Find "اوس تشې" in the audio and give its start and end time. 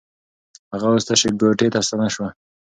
0.91-1.29